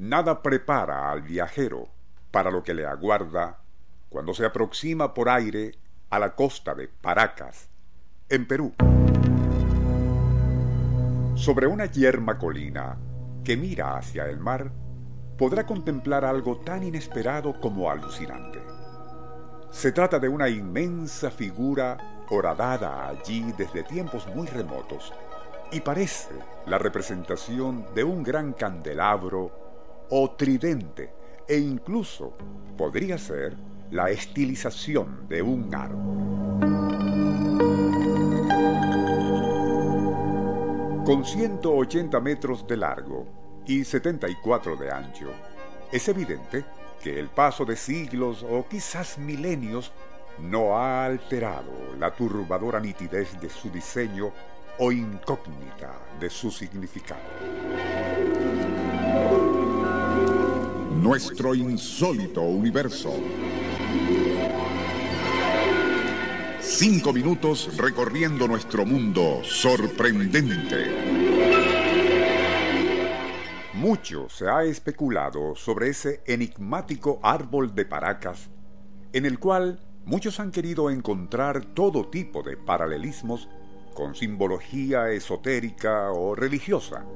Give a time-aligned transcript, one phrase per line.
[0.00, 1.90] nada prepara al viajero
[2.30, 3.58] para lo que le aguarda
[4.08, 5.74] cuando se aproxima por aire
[6.08, 7.68] a la costa de Paracas,
[8.30, 8.72] en Perú.
[11.34, 12.96] Sobre una yerma colina
[13.44, 14.72] que mira hacia el mar,
[15.36, 18.58] podrá contemplar algo tan inesperado como alucinante.
[19.70, 25.12] Se trata de una inmensa figura horadada allí desde tiempos muy remotos
[25.70, 29.69] y parece la representación de un gran candelabro
[30.10, 31.12] o tridente
[31.48, 32.36] e incluso
[32.76, 33.56] podría ser
[33.90, 36.50] la estilización de un árbol.
[41.04, 43.26] Con 180 metros de largo
[43.66, 45.26] y 74 de ancho,
[45.90, 46.64] es evidente
[47.02, 49.92] que el paso de siglos o quizás milenios
[50.38, 54.32] no ha alterado la turbadora nitidez de su diseño
[54.78, 57.59] o incógnita de su significado.
[61.00, 63.14] Nuestro insólito universo.
[66.60, 70.84] Cinco minutos recorriendo nuestro mundo sorprendente.
[73.72, 78.50] Mucho se ha especulado sobre ese enigmático árbol de Paracas,
[79.14, 83.48] en el cual muchos han querido encontrar todo tipo de paralelismos
[83.94, 87.06] con simbología esotérica o religiosa,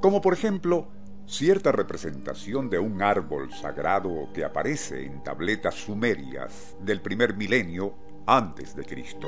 [0.00, 0.95] como por ejemplo
[1.26, 7.94] cierta representación de un árbol sagrado que aparece en tabletas sumerias del primer milenio
[8.26, 9.26] antes de Cristo.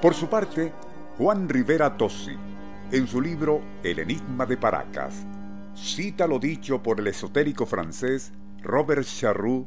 [0.00, 0.72] Por su parte,
[1.18, 2.36] Juan Rivera Tossi,
[2.90, 5.26] en su libro El Enigma de Paracas,
[5.74, 9.66] cita lo dicho por el esotérico francés Robert Charroux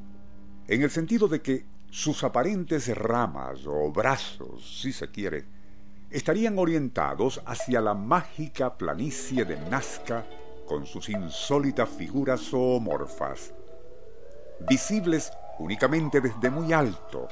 [0.67, 5.45] en el sentido de que sus aparentes ramas o brazos, si se quiere,
[6.09, 10.25] estarían orientados hacia la mágica planicie de Nazca
[10.65, 13.53] con sus insólitas figuras zoomorfas,
[14.67, 17.27] visibles únicamente desde muy alto.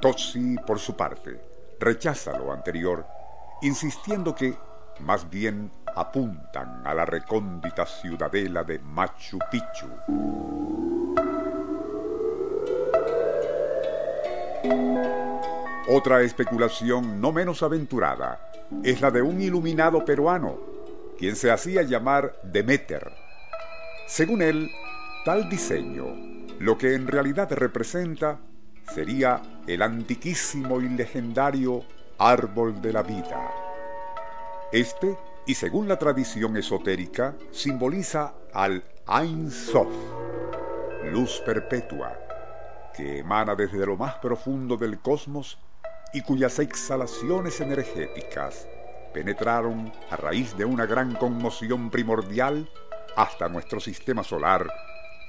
[0.00, 1.40] Tozzi, por su parte,
[1.78, 3.06] rechaza lo anterior,
[3.62, 4.56] insistiendo que
[5.00, 9.88] más bien apuntan a la recóndita ciudadela de Machu Picchu.
[15.88, 18.50] Otra especulación no menos aventurada
[18.84, 20.58] es la de un iluminado peruano,
[21.18, 23.10] quien se hacía llamar Demeter.
[24.06, 24.70] Según él,
[25.24, 26.06] tal diseño,
[26.58, 28.38] lo que en realidad representa,
[28.94, 31.84] sería el antiquísimo y legendario
[32.18, 33.50] árbol de la vida.
[34.72, 35.16] Este,
[35.46, 39.88] y según la tradición esotérica, simboliza al Ein Sof,
[41.10, 42.16] luz perpetua,
[42.96, 45.58] que emana desde lo más profundo del cosmos
[46.12, 48.66] y cuyas exhalaciones energéticas
[49.12, 52.68] penetraron a raíz de una gran conmoción primordial
[53.16, 54.66] hasta nuestro sistema solar,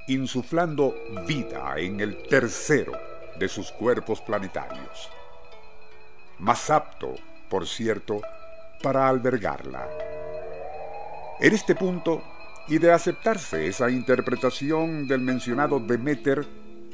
[0.07, 0.93] insuflando
[1.27, 2.93] vida en el tercero
[3.37, 5.09] de sus cuerpos planetarios.
[6.39, 7.15] Más apto,
[7.49, 8.21] por cierto,
[8.81, 9.87] para albergarla.
[11.39, 12.23] En este punto,
[12.67, 16.45] y de aceptarse esa interpretación del mencionado Demeter,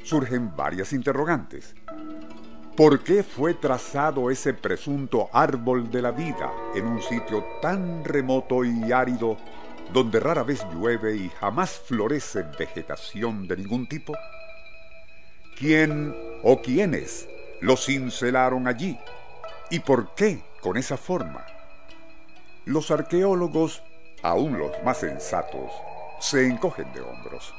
[0.04, 1.76] surgen varias interrogantes.
[2.76, 8.64] ¿Por qué fue trazado ese presunto árbol de la vida en un sitio tan remoto
[8.64, 9.38] y árido
[9.92, 14.14] donde rara vez llueve y jamás florece vegetación de ningún tipo?
[15.58, 17.28] ¿Quién o quiénes
[17.62, 19.00] lo cincelaron allí?
[19.72, 21.46] ¿Y por qué con esa forma?
[22.66, 23.82] Los arqueólogos,
[24.22, 25.72] aún los más sensatos,
[26.20, 27.54] se encogen de hombros.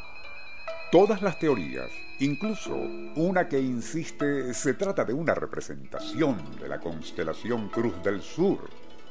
[0.90, 2.74] Todas las teorías, incluso
[3.16, 8.70] una que insiste se trata de una representación de la constelación Cruz del Sur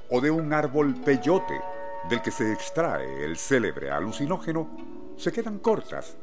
[0.09, 1.61] o de un árbol peyote
[2.09, 4.75] del que se extrae el célebre alucinógeno,
[5.17, 6.17] se quedan cortas.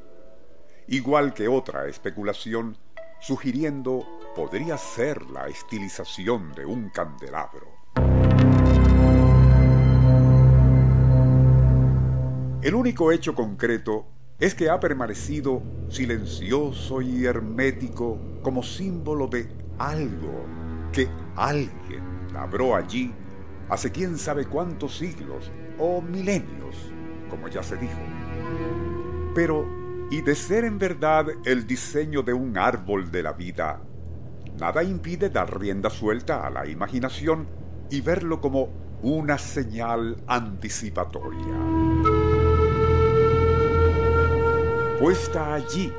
[0.89, 2.77] Igual que otra especulación
[3.21, 4.05] sugiriendo
[4.35, 7.69] podría ser la estilización de un candelabro.
[12.61, 19.49] El único hecho concreto es que ha permanecido silencioso y hermético como símbolo de
[19.79, 20.45] algo
[20.93, 22.03] que alguien
[22.33, 23.13] labró allí
[23.69, 26.77] hace quién sabe cuántos siglos o milenios,
[27.31, 27.99] como ya se dijo.
[29.35, 29.67] Pero,
[30.11, 33.81] y de ser en verdad el diseño de un árbol de la vida,
[34.59, 37.49] nada impide dar rienda suelta a la imaginación
[37.91, 38.69] y verlo como
[39.03, 42.14] una señal anticipatoria
[45.05, 45.93] puesta allí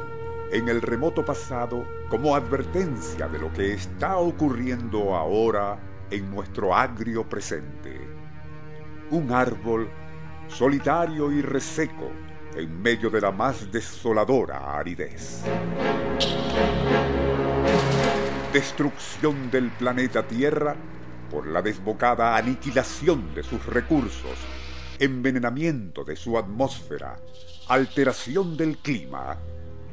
[0.51, 5.77] en el remoto pasado como advertencia de lo que está ocurriendo ahora
[6.09, 8.01] en nuestro agrio presente.
[9.11, 9.91] Un árbol
[10.47, 12.09] solitario y reseco
[12.55, 15.43] en medio de la más desoladora aridez.
[18.51, 20.75] Destrucción del planeta Tierra
[21.29, 24.39] por la desbocada aniquilación de sus recursos,
[24.99, 27.17] envenenamiento de su atmósfera,
[27.67, 29.37] alteración del clima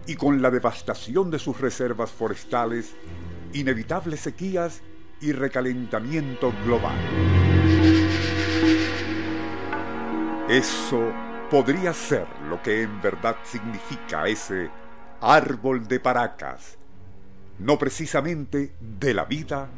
[0.07, 2.95] y con la devastación de sus reservas forestales,
[3.53, 4.83] inevitables sequías
[5.21, 6.99] y recalentamiento global.
[10.49, 11.01] Eso
[11.51, 14.71] podría ser lo que en verdad significa ese
[15.21, 16.77] árbol de Paracas,
[17.59, 19.69] no precisamente de la vida,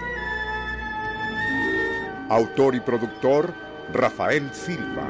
[2.28, 3.54] Autor y productor
[3.94, 5.08] Rafael Silva.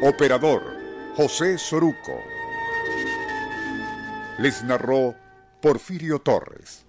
[0.00, 0.62] Operador
[1.16, 2.18] José Soruco.
[4.38, 5.14] Les narró
[5.60, 6.86] Porfirio Torres.